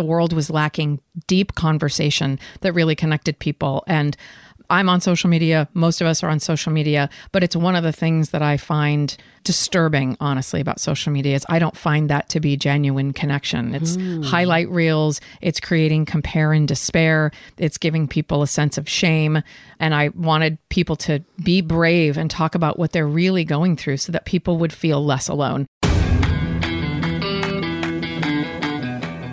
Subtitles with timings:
[0.00, 3.84] the world was lacking deep conversation that really connected people.
[3.86, 4.16] And
[4.70, 5.68] I'm on social media.
[5.74, 8.56] Most of us are on social media, but it's one of the things that I
[8.56, 13.74] find disturbing, honestly, about social media is I don't find that to be genuine connection.
[13.74, 14.24] It's mm.
[14.24, 15.20] highlight reels.
[15.42, 17.30] It's creating compare and despair.
[17.58, 19.42] It's giving people a sense of shame.
[19.78, 23.98] And I wanted people to be brave and talk about what they're really going through
[23.98, 25.66] so that people would feel less alone.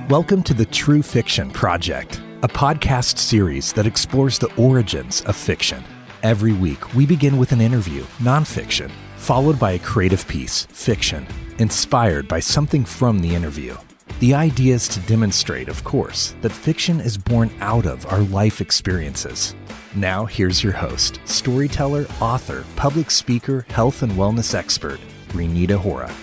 [0.10, 5.84] Welcome to the True Fiction Project a podcast series that explores the origins of fiction.
[6.24, 11.28] Every week, we begin with an interview, nonfiction, followed by a creative piece, fiction,
[11.58, 13.76] inspired by something from the interview.
[14.22, 18.62] The idea is to demonstrate, of course, that fiction is born out of our life
[18.62, 19.56] experiences.
[19.94, 25.02] Now, here's your host, storyteller, author, public speaker, health and wellness expert,
[25.34, 26.14] Renita Hora.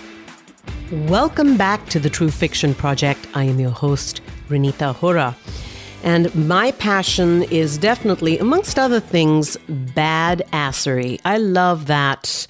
[0.91, 3.27] Welcome back to the True Fiction Project.
[3.33, 5.35] I am your host, Renita Hora.
[6.03, 11.19] And my passion is definitely, amongst other things, badassery.
[11.25, 12.45] I love that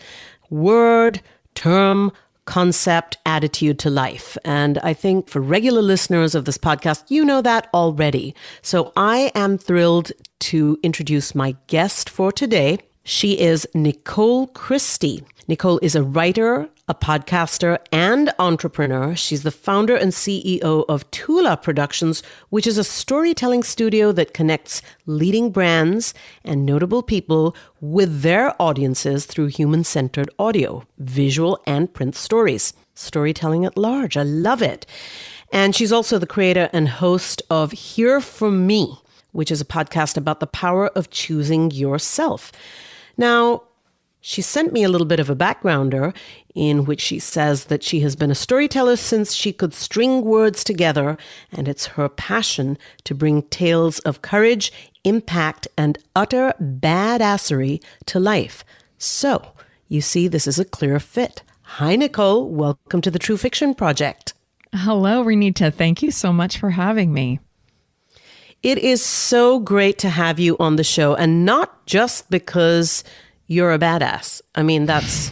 [0.50, 1.22] word,
[1.53, 2.11] term,
[2.44, 4.38] concept, attitude to life.
[4.44, 8.36] And I think for regular listeners of this podcast, you know that already.
[8.61, 12.80] So I am thrilled to introduce my guest for today.
[13.05, 15.23] She is Nicole Christie.
[15.47, 19.16] Nicole is a writer, a podcaster, and entrepreneur.
[19.16, 24.81] She's the founder and CEO of Tulla Productions, which is a storytelling studio that connects
[25.08, 32.16] leading brands and notable people with their audiences through human centered audio, visual, and print
[32.16, 32.73] stories.
[32.94, 34.16] Storytelling at large.
[34.16, 34.86] I love it.
[35.52, 38.99] And she's also the creator and host of Here for Me,
[39.31, 42.52] which is a podcast about the power of choosing yourself.
[43.17, 43.64] Now,
[44.27, 46.11] she sent me a little bit of a backgrounder
[46.55, 50.63] in which she says that she has been a storyteller since she could string words
[50.63, 51.15] together,
[51.51, 58.65] and it's her passion to bring tales of courage, impact, and utter badassery to life.
[58.97, 59.51] So,
[59.89, 61.43] you see, this is a clear fit.
[61.77, 62.49] Hi, Nicole.
[62.49, 64.33] Welcome to the True Fiction Project.
[64.73, 65.71] Hello, Renita.
[65.71, 67.41] Thank you so much for having me.
[68.64, 73.03] It is so great to have you on the show, and not just because
[73.48, 74.42] you're a badass.
[74.56, 75.32] I mean, that's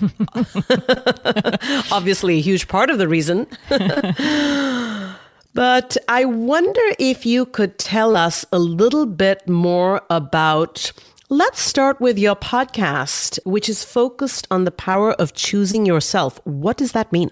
[1.91, 3.47] obviously a huge part of the reason.
[5.53, 10.91] but I wonder if you could tell us a little bit more about.
[11.29, 16.39] Let's start with your podcast, which is focused on the power of choosing yourself.
[16.43, 17.31] What does that mean?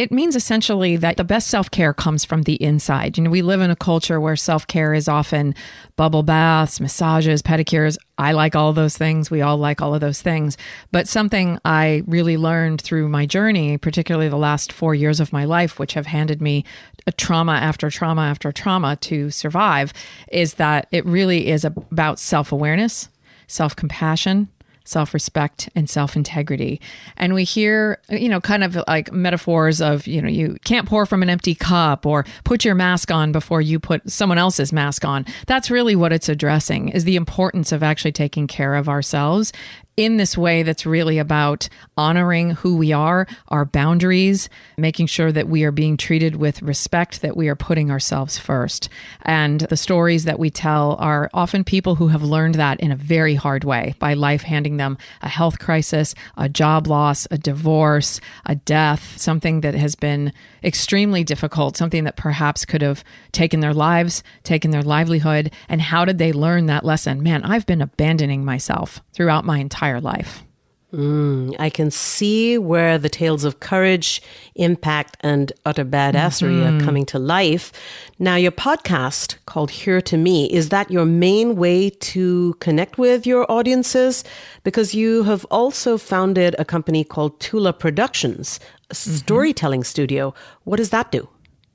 [0.00, 3.18] It means essentially that the best self care comes from the inside.
[3.18, 5.54] You know, we live in a culture where self care is often
[5.96, 7.98] bubble baths, massages, pedicures.
[8.16, 9.30] I like all those things.
[9.30, 10.56] We all like all of those things.
[10.90, 15.44] But something I really learned through my journey, particularly the last four years of my
[15.44, 16.64] life, which have handed me
[17.06, 19.92] a trauma after trauma after trauma to survive,
[20.32, 23.10] is that it really is about self awareness,
[23.48, 24.48] self compassion,
[24.90, 26.80] self respect and self integrity.
[27.16, 31.06] And we hear, you know, kind of like metaphors of, you know, you can't pour
[31.06, 35.04] from an empty cup or put your mask on before you put someone else's mask
[35.04, 35.24] on.
[35.46, 39.52] That's really what it's addressing is the importance of actually taking care of ourselves
[40.00, 45.46] in this way that's really about honoring who we are, our boundaries, making sure that
[45.46, 48.88] we are being treated with respect, that we are putting ourselves first.
[49.20, 52.96] And the stories that we tell are often people who have learned that in a
[52.96, 58.22] very hard way by life handing them a health crisis, a job loss, a divorce,
[58.46, 60.32] a death, something that has been
[60.64, 65.52] extremely difficult, something that perhaps could have taken their lives, taken their livelihood.
[65.68, 67.22] And how did they learn that lesson?
[67.22, 70.44] Man, I've been abandoning myself throughout my entire life.
[70.92, 74.20] Mm, I can see where the tales of courage,
[74.56, 76.80] impact, and utter badassery mm-hmm.
[76.80, 77.70] are coming to life.
[78.18, 83.24] Now, your podcast called Here to Me, is that your main way to connect with
[83.24, 84.24] your audiences?
[84.64, 88.58] Because you have also founded a company called Tulla Productions,
[88.90, 89.14] a mm-hmm.
[89.14, 90.34] storytelling studio.
[90.64, 91.28] What does that do?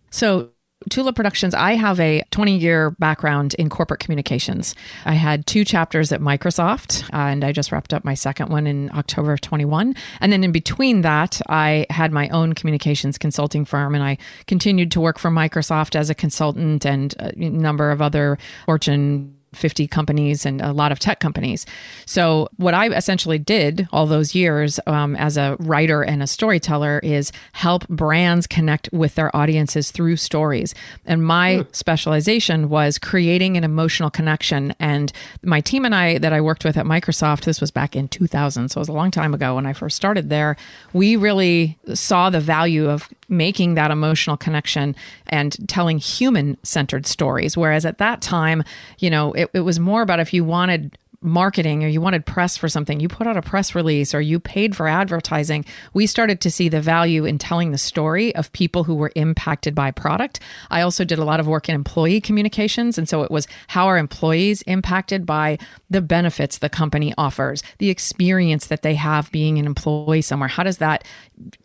[0.09, 0.49] So,
[0.89, 4.75] Tulla Productions, I have a 20 year background in corporate communications.
[5.05, 8.67] I had two chapters at Microsoft, uh, and I just wrapped up my second one
[8.67, 9.95] in October of 21.
[10.21, 14.17] And then in between that, I had my own communications consulting firm, and I
[14.47, 19.87] continued to work for Microsoft as a consultant and a number of other Fortune 50
[19.87, 21.65] companies and a lot of tech companies.
[22.05, 26.99] So, what I essentially did all those years um, as a writer and a storyteller
[27.03, 30.73] is help brands connect with their audiences through stories.
[31.05, 31.75] And my mm.
[31.75, 34.73] specialization was creating an emotional connection.
[34.79, 35.11] And
[35.43, 38.69] my team and I that I worked with at Microsoft, this was back in 2000,
[38.69, 40.57] so it was a long time ago when I first started there,
[40.93, 44.95] we really saw the value of making that emotional connection
[45.27, 47.57] and telling human centered stories.
[47.57, 48.63] Whereas at that time,
[48.99, 52.55] you know, it, it was more about if you wanted marketing or you wanted press
[52.55, 56.39] for something, you put out a press release or you paid for advertising, we started
[56.41, 60.39] to see the value in telling the story of people who were impacted by product.
[60.69, 62.97] I also did a lot of work in employee communications.
[62.97, 65.57] And so it was how are employees impacted by
[65.89, 70.49] the benefits the company offers, the experience that they have being an employee somewhere.
[70.49, 71.03] How does that,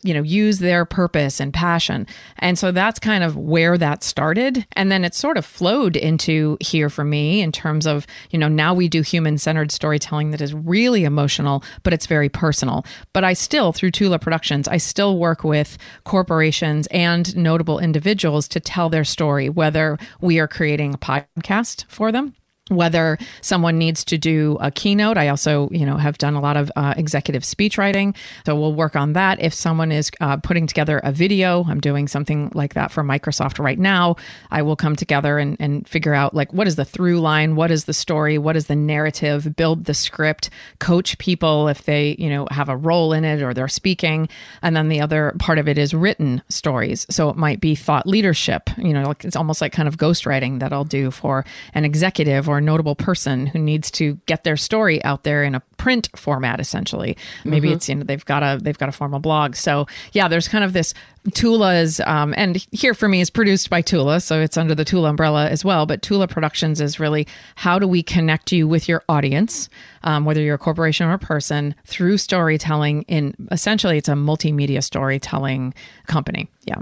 [0.01, 2.07] you know, use their purpose and passion?
[2.39, 4.65] And so that's kind of where that started.
[4.73, 8.47] And then it sort of flowed into here for me in terms of, you know,
[8.47, 12.85] now we do human centered storytelling that is really emotional, but it's very personal.
[13.13, 18.59] But I still, through Tulla Productions, I still work with corporations and notable individuals to
[18.59, 22.33] tell their story, whether we are creating a podcast for them
[22.69, 25.17] whether someone needs to do a keynote.
[25.17, 28.15] I also you know have done a lot of uh, executive speech writing.
[28.45, 29.41] So we'll work on that.
[29.41, 33.59] If someone is uh, putting together a video i'm doing something like that for microsoft
[33.59, 34.15] right now
[34.49, 37.55] i will come together and, and figure out like what is the through line?
[37.55, 38.37] What is the story?
[38.37, 39.55] What is the narrative?
[39.55, 40.49] Build the script.
[40.79, 44.29] Coach people if they you know have a role in it or they're speaking.
[44.61, 47.05] And then the other part of it is written stories.
[47.09, 48.69] So it might be thought leadership.
[48.77, 52.47] You know like it's almost like kind of ghostwriting that i'll do for an executive
[52.51, 56.59] or notable person who needs to get their story out there in a print format
[56.59, 57.17] essentially.
[57.45, 57.75] Maybe mm-hmm.
[57.77, 59.55] it's you know they've got a they've got a formal blog.
[59.55, 60.93] So yeah there's kind of this
[61.33, 65.09] Tulla's um, and here for me is produced by Tulla so it's under the Tulla
[65.09, 69.03] umbrella as well but Tulla Productions is really how do we connect you with your
[69.07, 69.69] audience
[70.03, 74.83] um, whether you're a corporation or a person through storytelling in essentially it's a multimedia
[74.83, 75.73] storytelling
[76.07, 76.49] company.
[76.65, 76.81] Yeah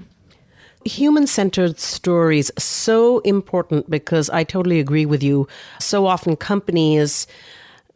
[0.90, 5.48] human centered stories so important because I totally agree with you.
[5.80, 7.28] So often companies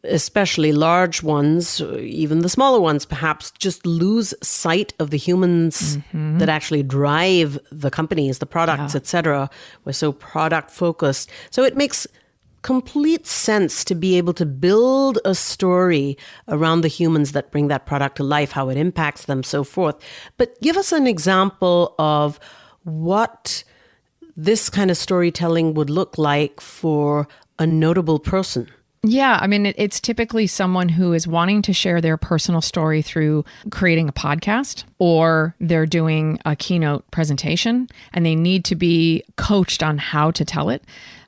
[0.05, 6.39] especially large ones, even the smaller ones perhaps, just lose sight of the humans mm-hmm.
[6.39, 8.97] that actually drive the companies, the products, yeah.
[8.97, 9.49] etc.
[9.85, 11.29] We're so product focused.
[11.51, 12.05] So it makes
[12.63, 16.17] complete sense to be able to build a story
[16.47, 19.95] around the humans that bring that product to life, how it impacts them, so forth.
[20.37, 22.39] But give us an example of
[22.83, 23.63] what
[24.35, 27.27] this kind of storytelling would look like for
[27.59, 28.67] a notable person.
[29.05, 33.43] Yeah, I mean, it's typically someone who is wanting to share their personal story through
[33.69, 39.83] creating a podcast or they're doing a keynote presentation and they need to be coached
[39.83, 40.81] on how to tell it.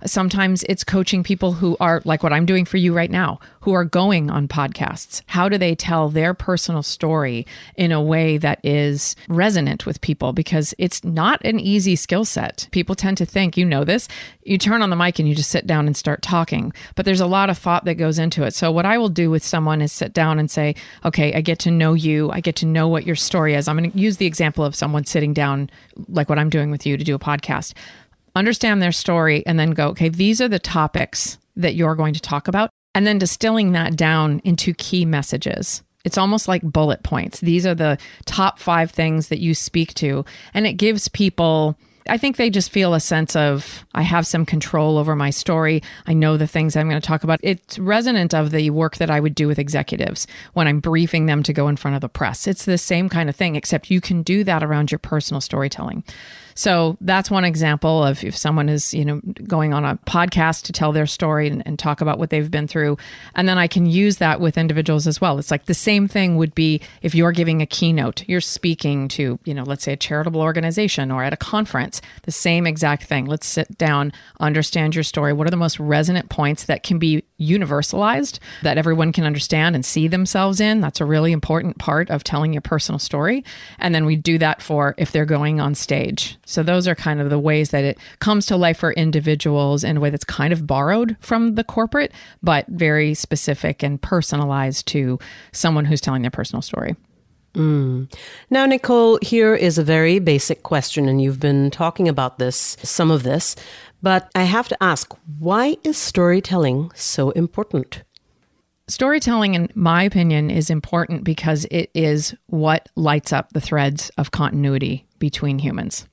[0.06, 3.74] Sometimes it's coaching people who are like what I'm doing for you right now, who
[3.74, 5.24] are going on podcasts.
[5.27, 7.45] How do they tell their personal story
[7.75, 10.31] in a way that is resonant with people?
[10.31, 12.69] Because it's not an easy skill set.
[12.72, 14.07] People tend to think, you know, this,
[14.44, 16.72] you turn on the mic and you just sit down and start talking.
[16.94, 18.54] But there's a lot of thought that goes into it.
[18.54, 21.57] So, what I will do with someone is sit down and say, okay, I get
[21.60, 22.30] to know you.
[22.31, 23.65] I get to know what your story is.
[23.68, 25.70] I'm going to use the example of someone sitting down,
[26.10, 27.74] like what I'm doing with you to do a podcast
[28.36, 32.20] understand their story, and then go, okay, these are the topics that you're going to
[32.20, 35.82] talk about, and then distilling that down into key messages.
[36.04, 37.40] It's almost like bullet points.
[37.40, 41.78] These are the top five things that you speak to, and it gives people.
[42.07, 45.81] I think they just feel a sense of I have some control over my story.
[46.06, 47.40] I know the things I'm going to talk about.
[47.42, 51.42] It's resonant of the work that I would do with executives when I'm briefing them
[51.44, 52.46] to go in front of the press.
[52.46, 56.04] It's the same kind of thing, except you can do that around your personal storytelling.
[56.57, 60.72] So that's one example of if someone is, you know, going on a podcast to
[60.72, 62.98] tell their story and, and, talk about what they've been through.
[63.36, 65.38] And then I can use that with individuals as well.
[65.38, 69.38] It's like the same thing would be if you're giving a keynote, you're speaking to,
[69.44, 73.25] you know, let's say a charitable organization or at a conference, the same exact thing.
[73.25, 75.34] Let's sit down, understand your story.
[75.34, 79.86] What are the most resonant points that can be universalized that everyone can understand and
[79.86, 80.80] see themselves in?
[80.80, 83.44] That's a really important part of telling your personal story.
[83.77, 86.38] And then we do that for if they're going on stage.
[86.46, 89.98] So those are kind of the ways that it comes to life for individuals in
[89.98, 92.12] a way that's kind of borrowed from the corporate,
[92.42, 95.20] but very specific and personalized to
[95.52, 96.96] someone who's telling their personal story.
[97.56, 98.14] Mm.
[98.50, 103.10] Now, Nicole, here is a very basic question, and you've been talking about this, some
[103.10, 103.56] of this,
[104.02, 108.04] but I have to ask why is storytelling so important?
[108.88, 114.30] Storytelling, in my opinion, is important because it is what lights up the threads of
[114.30, 116.06] continuity between humans.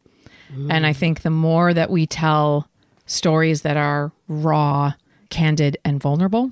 [0.70, 2.68] And I think the more that we tell
[3.06, 4.94] stories that are raw,
[5.30, 6.50] candid, and vulnerable,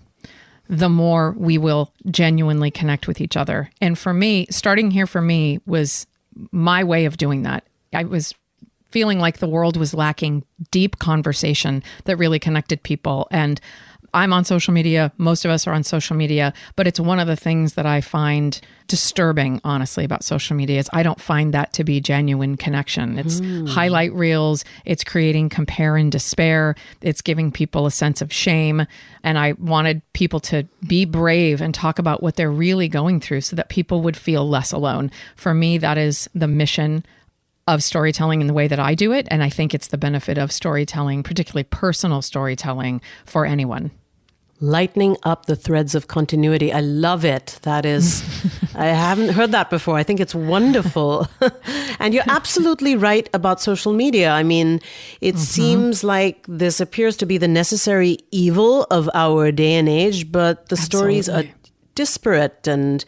[0.69, 3.71] the more we will genuinely connect with each other.
[3.81, 6.07] And for me, starting here for me was
[6.53, 7.65] my way of doing that.
[7.93, 8.35] I was
[8.91, 13.29] feeling like the world was lacking deep conversation that really connected people.
[13.31, 13.61] And
[14.13, 15.13] I'm on social media.
[15.19, 18.01] Most of us are on social media, but it's one of the things that I
[18.01, 23.19] find disturbing, honestly, about social media is I don't find that to be genuine connection.
[23.19, 23.69] It's mm.
[23.69, 24.65] highlight reels.
[24.85, 26.75] It's creating compare and despair.
[27.01, 28.87] It's giving people a sense of shame.
[29.23, 33.43] And I wanted people to be brave and talk about what they're really going through
[33.43, 35.13] so that people would feel less alone.
[35.37, 37.05] For me, that is the mission
[37.69, 39.29] of storytelling in the way that I do it.
[39.31, 43.93] And I think it's the benefit of storytelling, particularly personal storytelling for anyone.
[44.63, 46.73] Lightening up the threads of continuity.
[46.73, 47.59] I love it.
[47.63, 48.23] That is,
[48.75, 49.97] I haven't heard that before.
[49.97, 51.29] I think it's wonderful.
[51.99, 54.31] and you're absolutely right about social media.
[54.31, 54.81] I mean,
[55.21, 55.39] it mm-hmm.
[55.39, 60.69] seems like this appears to be the necessary evil of our day and age, but
[60.69, 61.23] the absolutely.
[61.23, 61.51] stories are
[61.95, 63.05] disparate and,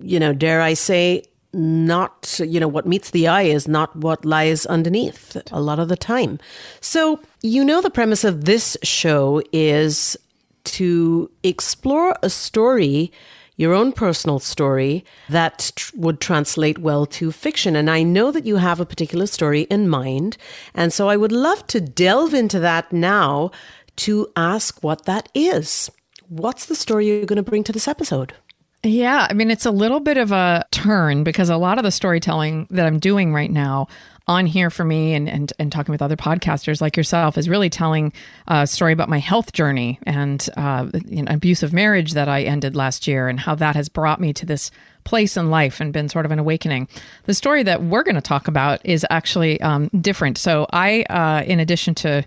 [0.00, 4.24] you know, dare I say, not, you know, what meets the eye is not what
[4.24, 6.38] lies underneath a lot of the time.
[6.80, 10.16] So, you know, the premise of this show is
[10.64, 13.12] to explore a story,
[13.56, 17.76] your own personal story, that tr- would translate well to fiction.
[17.76, 20.36] And I know that you have a particular story in mind.
[20.74, 23.50] And so I would love to delve into that now
[23.96, 25.90] to ask what that is.
[26.28, 28.34] What's the story you're going to bring to this episode?
[28.82, 31.90] Yeah, I mean, it's a little bit of a turn because a lot of the
[31.90, 33.88] storytelling that I'm doing right now
[34.30, 37.68] on here for me and, and, and talking with other podcasters like yourself is really
[37.68, 38.12] telling
[38.46, 42.76] a story about my health journey and uh, you know, abusive marriage that I ended
[42.76, 44.70] last year and how that has brought me to this
[45.02, 46.86] place in life and been sort of an awakening.
[47.24, 50.38] The story that we're going to talk about is actually um, different.
[50.38, 52.24] So I, uh, in addition to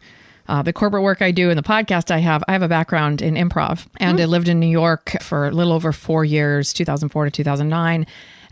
[0.50, 3.22] uh, the corporate work I do and the podcast I have, I have a background
[3.22, 4.24] in improv and mm.
[4.24, 8.06] I lived in New York for a little over four years, 2004 to 2009,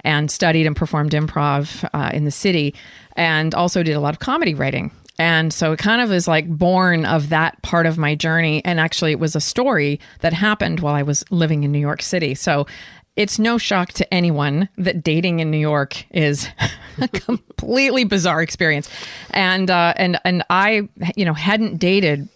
[0.03, 2.75] and studied and performed improv uh, in the city
[3.15, 4.91] and also did a lot of comedy writing.
[5.19, 8.63] And so it kind of is like born of that part of my journey.
[8.65, 12.01] And actually, it was a story that happened while I was living in New York
[12.01, 12.33] City.
[12.33, 12.65] So
[13.15, 16.47] it's no shock to anyone that dating in New York is
[17.01, 18.89] a completely bizarre experience.
[19.31, 22.27] And uh, and and I, you know, hadn't dated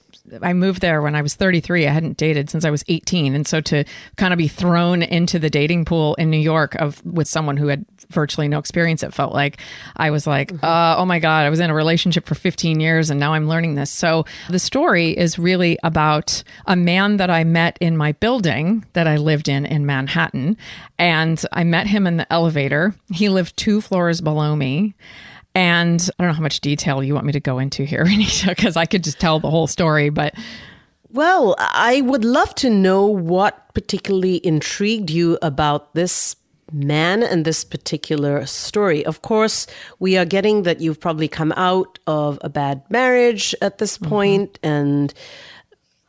[0.41, 1.87] I moved there when I was 33.
[1.87, 3.83] I hadn't dated since I was 18, and so to
[4.17, 7.67] kind of be thrown into the dating pool in New York of with someone who
[7.67, 9.59] had virtually no experience, it felt like
[9.95, 10.65] I was like, mm-hmm.
[10.65, 13.47] uh, oh my god, I was in a relationship for 15 years, and now I'm
[13.47, 13.91] learning this.
[13.91, 19.07] So the story is really about a man that I met in my building that
[19.07, 20.57] I lived in in Manhattan,
[20.97, 22.95] and I met him in the elevator.
[23.13, 24.95] He lived two floors below me.
[25.55, 28.49] And I don't know how much detail you want me to go into here, Anita,
[28.49, 30.35] because I could just tell the whole story, but.
[31.11, 36.35] Well, I would love to know what particularly intrigued you about this
[36.71, 39.05] man and this particular story.
[39.05, 39.65] Of course,
[39.99, 44.09] we are getting that you've probably come out of a bad marriage at this mm-hmm.
[44.09, 45.13] point and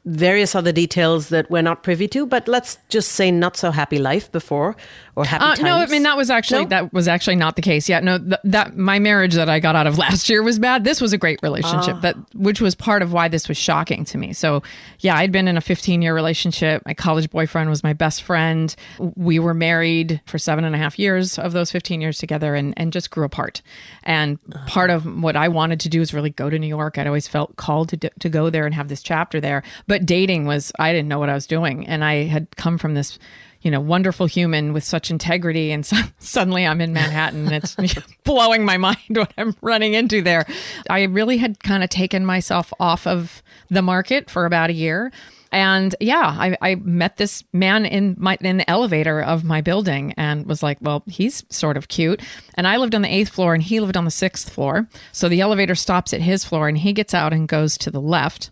[0.06, 3.98] various other details that we're not privy to, but let's just say not so happy
[3.98, 4.76] life before
[5.16, 5.62] or happy uh, times.
[5.62, 6.68] No, I mean that was actually no?
[6.68, 7.88] that was actually not the case.
[7.88, 10.84] Yeah, no, th- that my marriage that I got out of last year was bad.
[10.84, 12.00] This was a great relationship uh.
[12.00, 14.32] that which was part of why this was shocking to me.
[14.32, 14.62] So
[15.00, 16.82] yeah, I'd been in a 15 year relationship.
[16.86, 18.74] My college boyfriend was my best friend.
[18.98, 22.74] We were married for seven and a half years of those 15 years together, and
[22.76, 23.62] and just grew apart.
[24.04, 24.64] And uh.
[24.66, 26.96] part of what I wanted to do was really go to New York.
[26.96, 30.04] I'd always felt called to to go there and have this chapter there, but but
[30.04, 33.18] dating was I didn't know what I was doing, and I had come from this
[33.62, 35.72] you know, wonderful human with such integrity.
[35.72, 37.50] And so, suddenly I'm in Manhattan.
[37.52, 37.74] It's
[38.24, 40.46] blowing my mind what I'm running into there.
[40.88, 45.10] I really had kind of taken myself off of the market for about a year.
[45.50, 50.12] And yeah, I, I met this man in my in the elevator of my building
[50.16, 52.20] and was like, well, he's sort of cute.
[52.54, 54.88] And I lived on the eighth floor and he lived on the sixth floor.
[55.12, 58.00] So the elevator stops at his floor and he gets out and goes to the
[58.00, 58.50] left.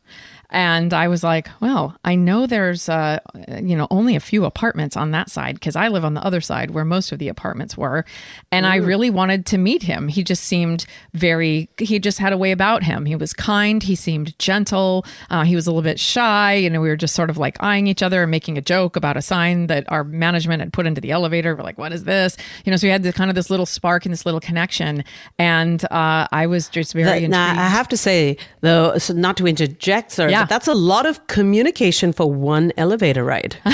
[0.51, 3.19] And I was like, well, I know there's, uh,
[3.61, 6.41] you know, only a few apartments on that side because I live on the other
[6.41, 8.05] side where most of the apartments were.
[8.53, 8.69] And Ooh.
[8.69, 10.09] I really wanted to meet him.
[10.09, 13.07] He just seemed very, he just had a way about him.
[13.07, 13.83] He was kind.
[13.83, 15.05] He seemed gentle.
[15.31, 16.53] Uh, he was a little bit shy.
[16.53, 19.17] And we were just sort of like eyeing each other and making a joke about
[19.17, 21.57] a sign that our management had put into the elevator.
[21.57, 22.37] We're like, what is this?
[22.65, 25.05] You know, so we had this kind of this little spark and this little connection.
[25.39, 27.31] And uh, I was just very intrigued.
[27.31, 30.45] Now, I have to say, though, so not to interject, sir, yeah.
[30.47, 33.57] That's a lot of communication for one elevator ride.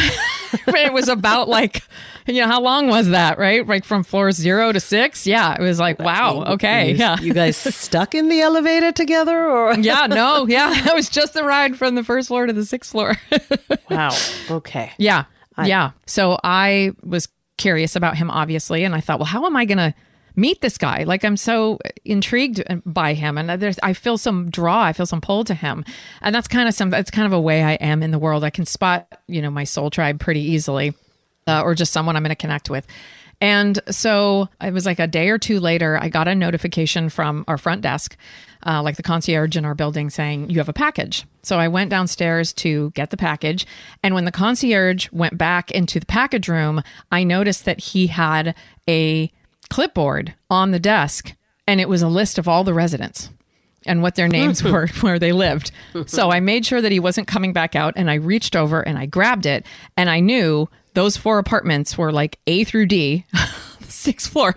[0.67, 1.83] it was about like,
[2.27, 3.67] you know, how long was that, right?
[3.67, 5.27] Like from floor zero to six?
[5.27, 5.55] Yeah.
[5.55, 6.93] It was like, wow, okay.
[6.93, 7.21] You, yeah.
[7.21, 9.75] You guys stuck in the elevator together or?
[9.75, 10.83] yeah, no, yeah.
[10.85, 13.17] That was just the ride from the first floor to the sixth floor.
[13.91, 14.17] wow.
[14.51, 14.93] Okay.
[14.99, 15.25] Yeah.
[15.57, 15.91] I, yeah.
[16.07, 18.85] So I was curious about him, obviously.
[18.85, 19.95] And I thought, well, how am I going to
[20.37, 21.05] meet this guy.
[21.05, 25.21] Like I'm so intrigued by him, and there's I feel some draw, I feel some
[25.21, 25.85] pull to him,
[26.23, 28.45] and that's kind of some that's kind of a way I am in the world.
[28.45, 30.95] I can spot you know my soul tribe pretty easily,
[31.47, 32.87] uh, or just someone I'm going to connect with.
[33.41, 37.45] And so it was like a day or two later, I got a notification from
[37.49, 38.17] our front desk,
[38.67, 41.25] uh, like the concierge in our building, saying, You have a package.
[41.43, 43.67] So I went downstairs to get the package.
[44.03, 48.55] And when the concierge went back into the package room, I noticed that he had
[48.87, 49.33] a
[49.71, 51.35] clipboard on the desk
[51.67, 53.31] and it was a list of all the residents
[53.87, 55.71] and what their names were where they lived.
[56.07, 58.99] So I made sure that he wasn't coming back out and I reached over and
[58.99, 59.65] I grabbed it
[59.97, 63.25] and I knew those four apartments were like A through D,
[63.83, 64.57] sixth floor.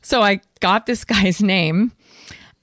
[0.00, 1.92] So I got this guy's name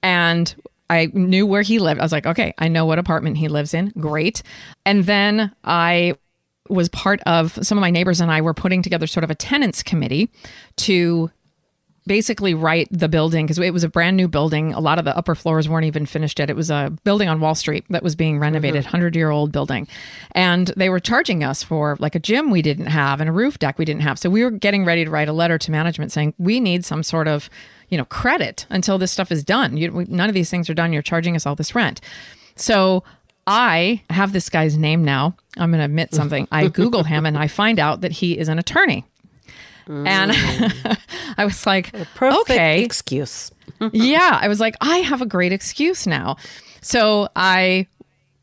[0.01, 0.55] and
[0.89, 1.99] I knew where he lived.
[1.99, 3.93] I was like, okay, I know what apartment he lives in.
[3.97, 4.43] Great.
[4.85, 6.15] And then I
[6.67, 9.35] was part of some of my neighbors and I were putting together sort of a
[9.35, 10.31] tenants committee
[10.77, 11.29] to
[12.07, 14.73] basically write the building because it was a brand new building.
[14.73, 16.49] A lot of the upper floors weren't even finished yet.
[16.49, 18.97] It was a building on Wall Street that was being renovated, uh-huh.
[18.97, 19.87] 100 year old building.
[20.31, 23.59] And they were charging us for like a gym we didn't have and a roof
[23.59, 24.17] deck we didn't have.
[24.17, 27.03] So we were getting ready to write a letter to management saying, we need some
[27.03, 27.49] sort of,
[27.89, 29.77] you know, credit until this stuff is done.
[29.77, 30.93] You, none of these things are done.
[30.93, 32.01] You're charging us all this rent.
[32.55, 33.03] So
[33.45, 35.35] I have this guy's name now.
[35.57, 36.47] I'm going to admit something.
[36.51, 39.05] I Google him and I find out that he is an attorney.
[39.87, 40.97] And mm.
[41.37, 42.83] I was like, Perfect okay.
[42.83, 43.51] excuse.
[43.91, 46.37] yeah, I was like, I have a great excuse now.
[46.81, 47.87] So I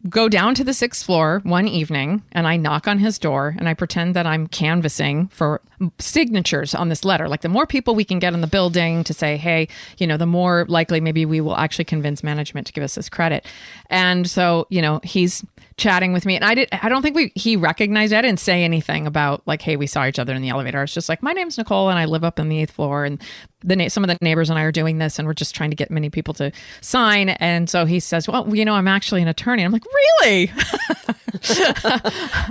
[0.09, 3.69] go down to the sixth floor one evening and I knock on his door and
[3.69, 5.61] I pretend that I'm canvassing for
[5.99, 7.29] signatures on this letter.
[7.29, 9.69] Like the more people we can get in the building to say, hey,
[9.99, 13.09] you know, the more likely maybe we will actually convince management to give us this
[13.09, 13.45] credit.
[13.91, 15.45] And so, you know, he's
[15.79, 18.65] chatting with me and I did I don't think we he recognized I didn't say
[18.65, 20.83] anything about like hey we saw each other in the elevator.
[20.83, 23.23] It's just like my name's Nicole and I live up in the 8th floor and
[23.65, 25.71] the na- some of the neighbors and I are doing this and we're just trying
[25.71, 29.23] to get many people to sign and so he says, "Well, you know, I'm actually
[29.23, 30.53] an attorney." I'm like, "Really?"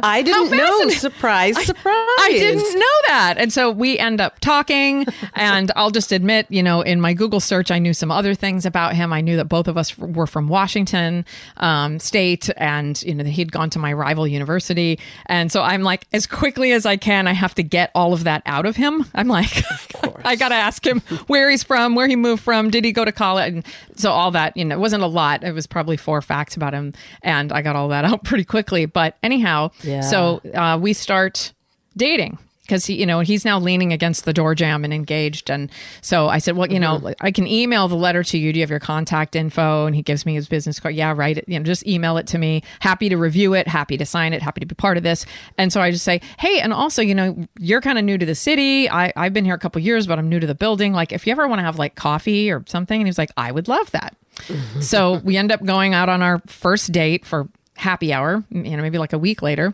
[0.03, 0.89] I didn't know.
[0.89, 1.93] Surprise, surprise.
[1.93, 3.35] I didn't know that.
[3.37, 5.05] And so we end up talking.
[5.33, 8.65] And I'll just admit, you know, in my Google search, I knew some other things
[8.65, 9.13] about him.
[9.13, 11.25] I knew that both of us were from Washington
[11.57, 14.99] um, State and, you know, that he'd gone to my rival university.
[15.25, 18.23] And so I'm like, as quickly as I can, I have to get all of
[18.25, 19.05] that out of him.
[19.13, 19.63] I'm like,
[20.25, 23.05] I got to ask him where he's from, where he moved from, did he go
[23.05, 23.53] to college?
[23.53, 23.65] And
[23.95, 25.43] so all that, you know, it wasn't a lot.
[25.43, 26.93] It was probably four facts about him.
[27.21, 28.85] And I got all that out pretty quickly.
[28.85, 30.01] But anyhow, Yeah.
[30.01, 31.53] so uh, we start
[31.95, 32.37] dating
[32.67, 35.49] because he, you know, he's now leaning against the door jamb and engaged.
[35.49, 37.13] And so I said, well, you know, mm-hmm.
[37.21, 38.51] I can email the letter to you.
[38.51, 39.85] Do you have your contact info?
[39.85, 40.93] And he gives me his business card.
[40.93, 41.45] Yeah, it.
[41.47, 42.63] You know, just email it to me.
[42.81, 43.67] Happy to review it.
[43.67, 44.41] Happy to sign it.
[44.41, 45.25] Happy to be part of this.
[45.57, 48.25] And so I just say, hey, and also, you know, you're kind of new to
[48.25, 48.89] the city.
[48.89, 50.91] I, I've been here a couple years, but I'm new to the building.
[50.91, 53.51] Like, if you ever want to have like coffee or something, and he's like, I
[53.51, 54.15] would love that.
[54.81, 58.83] so we end up going out on our first date for happy hour, you know,
[58.83, 59.73] maybe like a week later.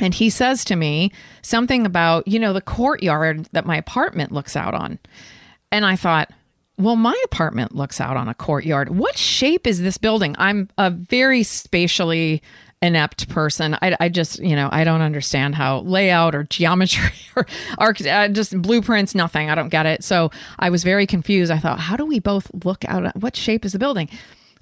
[0.00, 4.56] And he says to me something about, you know, the courtyard that my apartment looks
[4.56, 4.98] out on.
[5.70, 6.30] And I thought,
[6.76, 8.90] well, my apartment looks out on a courtyard.
[8.90, 10.34] What shape is this building?
[10.38, 12.42] I'm a very spatially
[12.82, 13.78] inept person.
[13.80, 17.46] I, I just, you know, I don't understand how layout or geometry or
[17.78, 19.50] arch, uh, just blueprints, nothing.
[19.50, 20.04] I don't get it.
[20.04, 21.50] So I was very confused.
[21.50, 23.06] I thought, how do we both look out?
[23.06, 24.08] At, what shape is the building?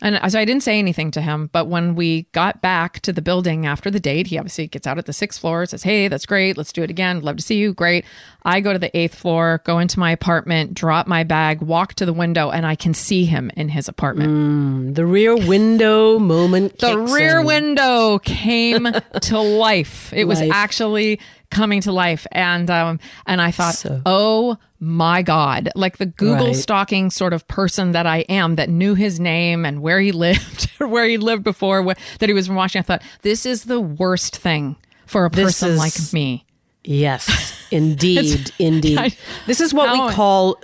[0.03, 1.49] And so I didn't say anything to him.
[1.53, 4.99] But when we got back to the building after the date, he obviously gets out
[4.99, 6.57] at the sixth floor, says, Hey, that's great.
[6.59, 7.21] Let's do it again.
[7.21, 7.73] Love to see you.
[7.73, 8.05] Great.
[8.45, 12.05] I go to the eighth floor, go into my apartment, drop my bag, walk to
[12.05, 14.33] the window, and I can see him in his apartment.
[14.33, 16.81] Mm, the rear window moment.
[16.81, 17.47] The rear in.
[17.47, 18.89] window came
[19.21, 20.13] to life.
[20.13, 21.21] It was actually
[21.53, 26.47] coming to life, and um, and I thought, So- oh my god, like the Google
[26.49, 26.57] Right.
[26.57, 30.69] stalking sort of person that I am, that knew his name and where he lived,
[30.81, 32.85] or where he lived before, wh- that he was from Washington.
[32.93, 34.75] I thought this is the worst thing
[35.07, 36.45] for a person is- like me.
[36.85, 38.99] Yes, indeed, indeed.
[38.99, 39.13] I-
[39.47, 40.59] this is what we call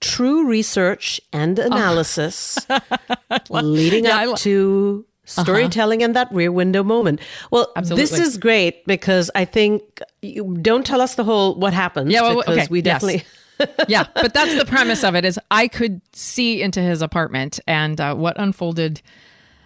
[0.00, 2.58] true research and analysis
[3.50, 7.20] leading Yeah, up lo- to storytelling and that rear window moment.
[7.50, 12.12] Well, this is great because I think you don't tell us the whole what happens
[12.12, 12.84] Yeah, well, because okay, we yes.
[12.84, 13.24] definitely
[13.88, 15.24] yeah, but that's the premise of it.
[15.24, 19.00] Is I could see into his apartment, and uh, what unfolded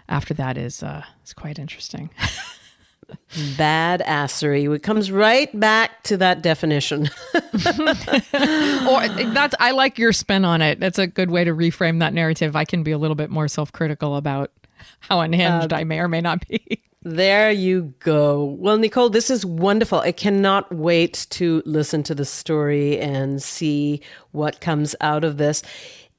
[0.09, 2.11] after that is uh, is quite interesting.
[3.57, 4.75] bad assery.
[4.75, 7.09] It comes right back to that definition.
[7.55, 10.81] or that's I like your spin on it.
[10.81, 12.57] That's a good way to reframe that narrative.
[12.57, 14.51] I can be a little bit more self critical about
[15.01, 16.83] how unhinged I may or may not be.
[17.03, 18.45] There you go.
[18.45, 20.01] Well, Nicole, this is wonderful.
[20.01, 25.63] I cannot wait to listen to the story and see what comes out of this.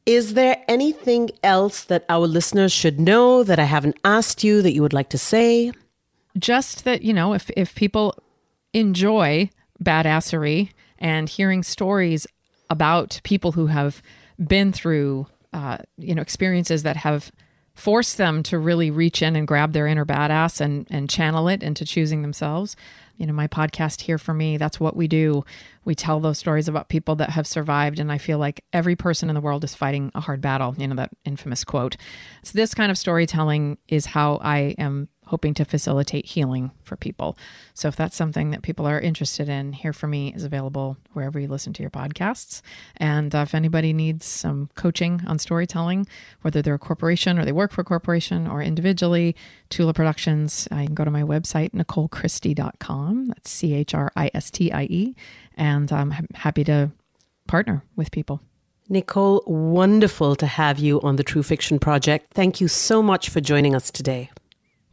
[0.05, 4.73] Is there anything else that our listeners should know that I haven't asked you that
[4.73, 5.71] you would like to say?
[6.37, 8.17] Just that, you know, if, if people
[8.73, 9.49] enjoy
[9.83, 12.25] badassery and hearing stories
[12.69, 14.01] about people who have
[14.39, 17.31] been through, uh, you know, experiences that have
[17.79, 21.63] forced them to really reach in and grab their inner badass and, and channel it
[21.63, 22.75] into choosing themselves
[23.19, 25.43] you know, my podcast here for me, that's what we do.
[25.83, 27.99] We tell those stories about people that have survived.
[27.99, 30.87] And I feel like every person in the world is fighting a hard battle, you
[30.87, 31.97] know, that infamous quote.
[32.43, 37.37] So, this kind of storytelling is how I am hoping to facilitate healing for people.
[37.75, 41.39] So if that's something that people are interested in, Here for Me is available wherever
[41.39, 42.61] you listen to your podcasts.
[42.97, 46.07] And uh, if anybody needs some coaching on storytelling,
[46.41, 49.35] whether they're a corporation or they work for a corporation or individually,
[49.69, 53.27] Tulla Productions, I can go to my website, NicoleChristie.com.
[53.27, 55.15] That's C H R I S T I E.
[55.55, 56.91] And I'm happy to
[57.45, 58.41] partner with people.
[58.91, 62.33] Nicole, wonderful to have you on the True Fiction Project.
[62.33, 64.31] Thank you so much for joining us today.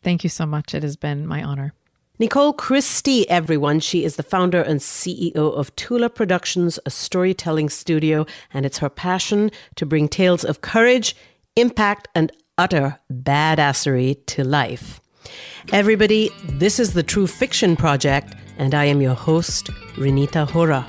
[0.07, 0.73] Thank you so much.
[0.73, 1.75] It has been my honor.
[2.21, 3.81] Nicole Christie, everyone.
[3.81, 8.89] She is the founder and CEO of Tulla Productions, a storytelling studio, and it's her
[8.89, 11.17] passion to bring tales of courage,
[11.57, 15.01] impact, and utter badassery to life.
[15.73, 20.87] Everybody, this is the True Fiction Project, and I am your host, Renita Hora.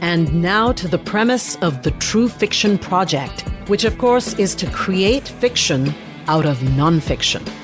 [0.00, 4.70] And now to the premise of the True Fiction Project, which of course is to
[4.70, 5.94] create fiction
[6.28, 7.63] out of nonfiction.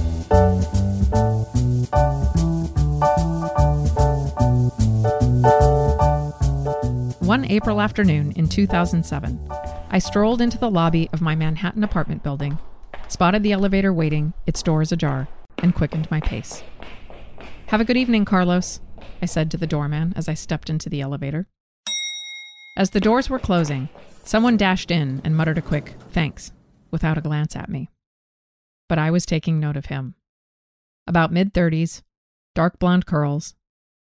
[7.31, 9.47] One April afternoon in 2007,
[9.89, 12.59] I strolled into the lobby of my Manhattan apartment building,
[13.07, 16.61] spotted the elevator waiting, its doors ajar, and quickened my pace.
[17.67, 18.81] Have a good evening, Carlos,
[19.21, 21.47] I said to the doorman as I stepped into the elevator.
[22.75, 23.87] As the doors were closing,
[24.25, 26.51] someone dashed in and muttered a quick thanks
[26.91, 27.89] without a glance at me.
[28.89, 30.15] But I was taking note of him
[31.07, 32.01] about mid 30s,
[32.55, 33.55] dark blonde curls,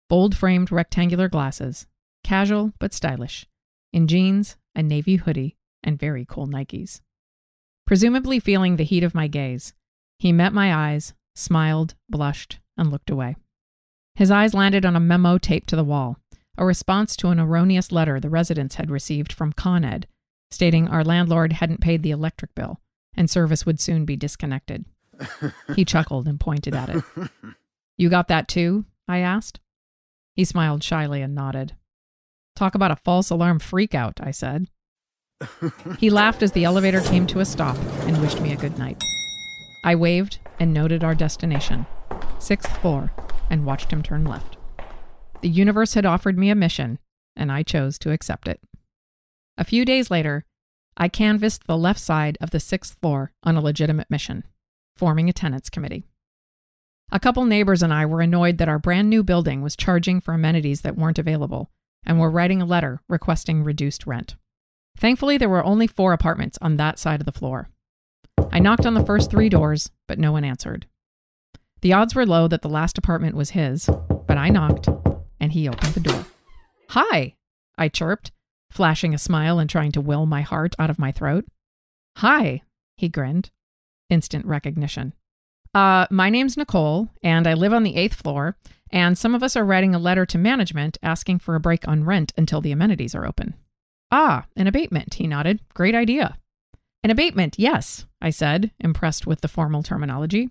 [0.09, 1.85] bold framed rectangular glasses,
[2.23, 3.45] casual but stylish,
[3.93, 7.01] in jeans, a navy hoodie, and very cool Nikes.
[7.85, 9.73] Presumably feeling the heat of my gaze,
[10.19, 13.35] he met my eyes, smiled, blushed, and looked away.
[14.15, 16.17] His eyes landed on a memo taped to the wall,
[16.57, 20.07] a response to an erroneous letter the residents had received from Con Ed,
[20.51, 22.79] stating our landlord hadn't paid the electric bill
[23.15, 24.85] and service would soon be disconnected.
[25.75, 27.03] he chuckled and pointed at it.
[27.97, 28.85] You got that too?
[29.07, 29.59] I asked.
[30.35, 31.75] He smiled shyly and nodded.
[32.55, 34.67] Talk about a false alarm freakout, I said.
[35.97, 39.03] He laughed as the elevator came to a stop and wished me a good night.
[39.83, 41.87] I waved and noted our destination,
[42.37, 43.11] sixth floor,
[43.49, 44.57] and watched him turn left.
[45.41, 46.99] The universe had offered me a mission,
[47.35, 48.61] and I chose to accept it.
[49.57, 50.45] A few days later,
[50.95, 54.43] I canvassed the left side of the sixth floor on a legitimate mission
[55.01, 56.03] forming a tenants committee.
[57.11, 60.33] A couple neighbors and I were annoyed that our brand new building was charging for
[60.35, 61.71] amenities that weren't available,
[62.05, 64.35] and were writing a letter requesting reduced rent.
[64.97, 67.69] Thankfully, there were only four apartments on that side of the floor.
[68.51, 70.87] I knocked on the first three doors, but no one answered.
[71.81, 73.89] The odds were low that the last apartment was his,
[74.27, 74.87] but I knocked,
[75.39, 76.25] and he opened the door.
[76.89, 77.35] Hi,
[77.77, 78.31] I chirped,
[78.69, 81.45] flashing a smile and trying to will my heart out of my throat.
[82.17, 82.61] Hi,
[82.97, 83.51] he grinned
[84.11, 85.13] instant recognition.
[85.73, 88.57] Uh, my name's Nicole, and I live on the eighth floor,
[88.91, 92.03] and some of us are writing a letter to management asking for a break on
[92.03, 93.53] rent until the amenities are open.
[94.11, 95.61] Ah, an abatement, he nodded.
[95.73, 96.37] Great idea.
[97.03, 100.49] An abatement, yes, I said, impressed with the formal terminology.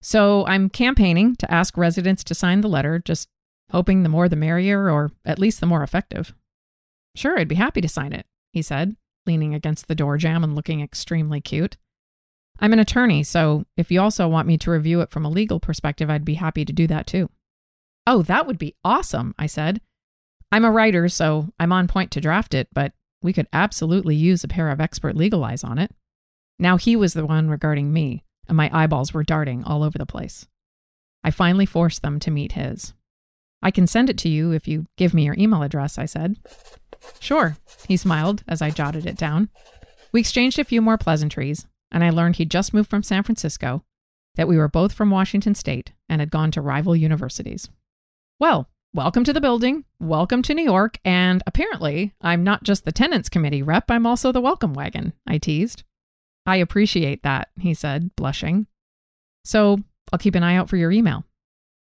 [0.00, 3.28] So I'm campaigning to ask residents to sign the letter, just
[3.72, 6.32] hoping the more the merrier, or at least the more effective.
[7.14, 10.54] Sure, I'd be happy to sign it, he said, leaning against the door jamb and
[10.54, 11.76] looking extremely cute.
[12.58, 15.60] I'm an attorney, so if you also want me to review it from a legal
[15.60, 17.28] perspective, I'd be happy to do that too.
[18.06, 19.80] Oh, that would be awesome, I said.
[20.50, 22.92] I'm a writer, so I'm on point to draft it, but
[23.22, 25.90] We could absolutely use a pair of expert legal eyes on it.
[26.58, 30.06] Now he was the one regarding me, and my eyeballs were darting all over the
[30.06, 30.46] place.
[31.24, 32.94] I finally forced them to meet his.
[33.62, 36.36] I can send it to you if you give me your email address, I said.
[37.18, 37.56] Sure,
[37.88, 39.48] he smiled as I jotted it down.
[40.12, 43.84] We exchanged a few more pleasantries, and I learned he'd just moved from San Francisco,
[44.34, 47.68] that we were both from Washington State and had gone to rival universities.
[48.38, 52.92] Well, welcome to the building, welcome to New York, and apparently I'm not just the
[52.92, 55.84] tenants committee rep, I'm also the welcome wagon, I teased.
[56.44, 58.66] I appreciate that, he said, blushing.
[59.44, 59.78] So
[60.12, 61.24] I'll keep an eye out for your email.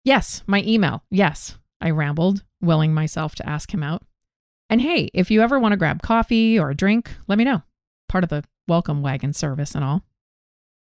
[0.04, 4.02] Yes, my email, yes, I rambled, willing myself to ask him out.
[4.70, 7.62] And hey, if you ever want to grab coffee or a drink, let me know.
[8.08, 10.04] Part of the welcome wagon service and all.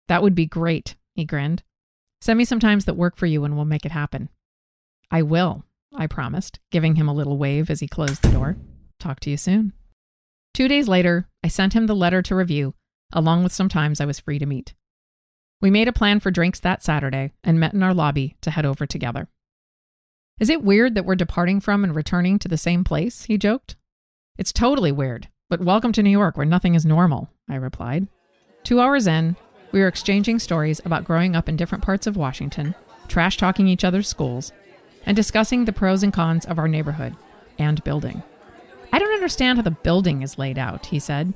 [0.07, 1.63] That would be great, he grinned.
[2.21, 4.29] Send me some times that work for you and we'll make it happen.
[5.09, 5.65] I will,
[5.95, 8.57] I promised, giving him a little wave as he closed the door.
[8.99, 9.73] Talk to you soon.
[10.53, 12.75] Two days later, I sent him the letter to review,
[13.13, 14.73] along with some times I was free to meet.
[15.61, 18.65] We made a plan for drinks that Saturday and met in our lobby to head
[18.65, 19.27] over together.
[20.39, 23.23] Is it weird that we're departing from and returning to the same place?
[23.25, 23.75] He joked.
[24.37, 28.07] It's totally weird, but welcome to New York where nothing is normal, I replied.
[28.63, 29.35] Two hours in,
[29.73, 32.73] we were exchanging stories about growing up in different parts of Washington,
[33.09, 34.53] trash talking each other's schools,
[35.05, 37.17] and discussing the pros and cons of our neighborhood
[37.59, 38.23] and building.
[38.93, 41.33] I don't understand how the building is laid out, he said.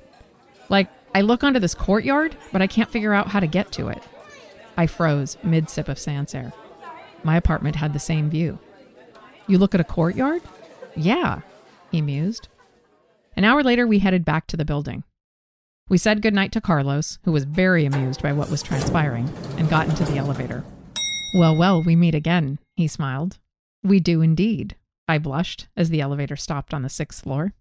[0.70, 3.90] Like, I look onto this courtyard, but I can't figure out how to get to
[3.90, 4.02] it.
[4.78, 6.54] I froze mid sip of Sancerre.
[7.26, 8.60] My apartment had the same view.
[9.48, 10.42] You look at a courtyard?
[10.96, 11.42] Yeah,
[11.92, 12.48] he mused.
[13.38, 15.04] An hour later, we headed back to the building.
[15.90, 19.88] We said goodnight to Carlos, who was very amused by what was transpiring, and got
[19.88, 20.64] into the elevator.
[21.34, 23.40] Well, well, we meet again, he smiled.
[23.84, 27.54] We do indeed, I blushed as the elevator stopped on the sixth floor.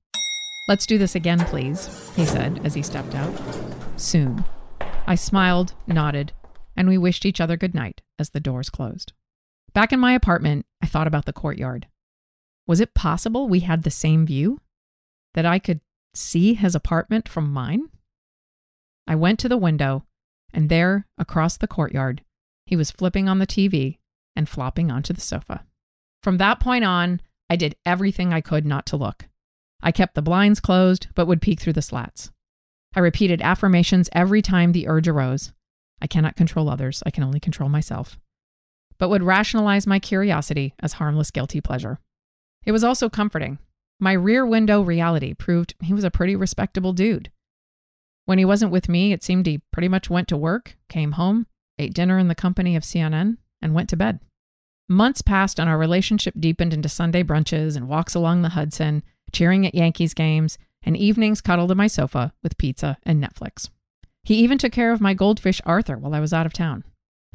[0.69, 3.35] Let's do this again, please, he said as he stepped out.
[3.97, 4.45] Soon.
[5.07, 6.33] I smiled, nodded,
[6.77, 9.13] and we wished each other good night as the doors closed.
[9.75, 11.89] Back in my apartment, I thought about the courtyard.
[12.67, 14.61] Was it possible we had the same view?
[15.35, 15.81] That I could
[16.15, 17.89] see his apartment from mine?
[19.07, 20.05] I went to the window,
[20.53, 22.23] and there, across the courtyard,
[22.67, 23.99] he was flipping on the TV
[24.35, 25.65] and flopping onto the sofa.
[26.23, 27.21] From that point on,
[27.51, 29.27] I did everything I could not to look.
[29.83, 32.31] I kept the blinds closed, but would peek through the slats.
[32.95, 35.53] I repeated affirmations every time the urge arose.
[36.01, 38.19] I cannot control others, I can only control myself
[38.99, 41.99] but would rationalize my curiosity as harmless guilty pleasure.
[42.65, 43.59] It was also comforting.
[44.05, 47.31] My rear window reality proved he was a pretty respectable dude.
[48.27, 51.47] When he wasn't with me, it seemed he pretty much went to work, came home,
[51.79, 54.21] ate dinner in the company of CNN, and went to bed.
[54.91, 59.67] Months passed and our relationship deepened into Sunday brunches and walks along the Hudson, cheering
[59.67, 63.71] at Yankees games, and evenings cuddled in my sofa with pizza and Netflix.
[64.23, 66.85] He even took care of my goldfish Arthur while I was out of town.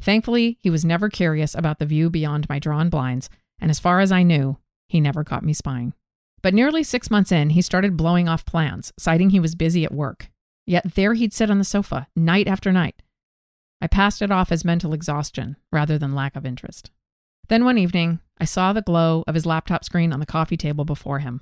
[0.00, 3.28] Thankfully, he was never curious about the view beyond my drawn blinds,
[3.60, 5.94] and as far as I knew, he never caught me spying.
[6.42, 9.92] But nearly six months in, he started blowing off plans, citing he was busy at
[9.92, 10.30] work.
[10.66, 13.02] Yet there he'd sit on the sofa, night after night.
[13.80, 16.90] I passed it off as mental exhaustion rather than lack of interest.
[17.48, 20.84] Then one evening, I saw the glow of his laptop screen on the coffee table
[20.84, 21.40] before him.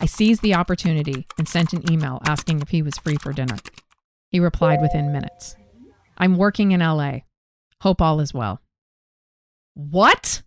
[0.00, 3.56] I seized the opportunity and sent an email asking if he was free for dinner.
[4.30, 5.56] He replied within minutes
[6.16, 7.20] I'm working in LA.
[7.80, 8.60] Hope all is well.
[9.74, 10.42] What?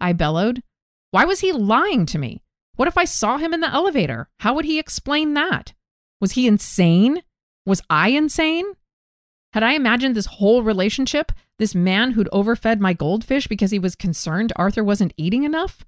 [0.00, 0.62] I bellowed.
[1.10, 2.42] Why was he lying to me?
[2.76, 4.28] What if I saw him in the elevator?
[4.40, 5.74] How would he explain that?
[6.20, 7.22] Was he insane?
[7.66, 8.64] Was I insane?
[9.52, 13.94] Had I imagined this whole relationship, this man who'd overfed my goldfish because he was
[13.94, 15.84] concerned Arthur wasn't eating enough?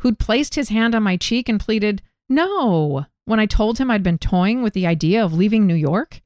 [0.00, 4.02] Who'd placed his hand on my cheek and pleaded, No, when I told him I'd
[4.02, 6.22] been toying with the idea of leaving New York?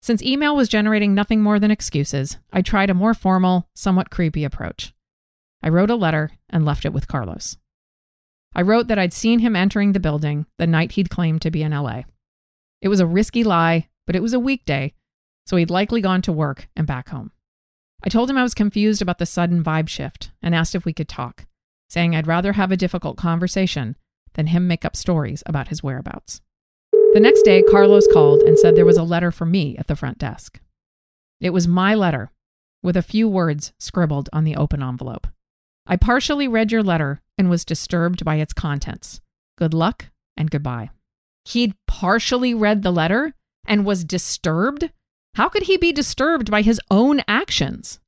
[0.00, 4.44] Since email was generating nothing more than excuses, I tried a more formal, somewhat creepy
[4.44, 4.94] approach.
[5.62, 7.56] I wrote a letter and left it with Carlos.
[8.56, 11.62] I wrote that I'd seen him entering the building the night he'd claimed to be
[11.62, 12.04] in LA.
[12.80, 14.94] It was a risky lie, but it was a weekday,
[15.44, 17.32] so he'd likely gone to work and back home.
[18.02, 20.94] I told him I was confused about the sudden vibe shift and asked if we
[20.94, 21.44] could talk,
[21.90, 23.94] saying I'd rather have a difficult conversation
[24.32, 26.40] than him make up stories about his whereabouts.
[27.12, 29.96] The next day, Carlos called and said there was a letter for me at the
[29.96, 30.60] front desk.
[31.42, 32.30] It was my letter,
[32.82, 35.26] with a few words scribbled on the open envelope.
[35.86, 39.20] I partially read your letter and was disturbed by its contents.
[39.58, 40.90] Good luck and goodbye.
[41.44, 43.34] He'd partially read the letter
[43.66, 44.90] and was disturbed?
[45.34, 48.00] How could he be disturbed by his own actions?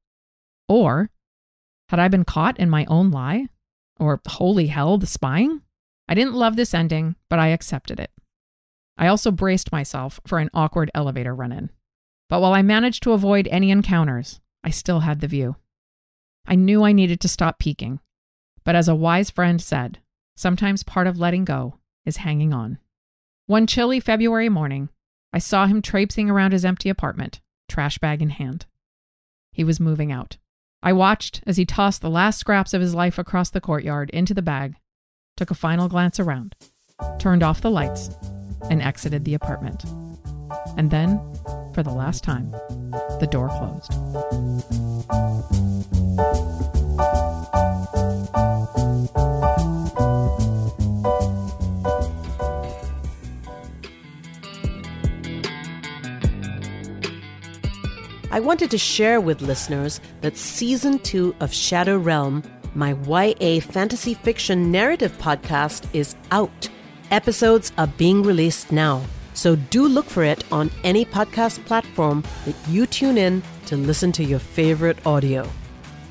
[0.68, 1.10] Or
[1.88, 3.48] had I been caught in my own lie?
[4.00, 5.62] Or holy hell, the spying?
[6.08, 8.10] I didn't love this ending, but I accepted it.
[8.96, 11.70] I also braced myself for an awkward elevator run in.
[12.28, 15.56] But while I managed to avoid any encounters, I still had the view.
[16.46, 18.00] I knew I needed to stop peeking,
[18.68, 19.98] but as a wise friend said,
[20.36, 22.76] sometimes part of letting go is hanging on.
[23.46, 24.90] One chilly February morning,
[25.32, 28.66] I saw him traipsing around his empty apartment, trash bag in hand.
[29.52, 30.36] He was moving out.
[30.82, 34.34] I watched as he tossed the last scraps of his life across the courtyard into
[34.34, 34.74] the bag,
[35.34, 36.54] took a final glance around,
[37.18, 38.10] turned off the lights,
[38.68, 39.86] and exited the apartment.
[40.76, 41.18] And then,
[41.72, 42.50] for the last time,
[43.18, 43.94] the door closed.
[58.38, 64.14] I wanted to share with listeners that season two of Shadow Realm, my YA fantasy
[64.14, 66.68] fiction narrative podcast, is out.
[67.10, 69.02] Episodes are being released now,
[69.34, 74.12] so do look for it on any podcast platform that you tune in to listen
[74.12, 75.44] to your favorite audio.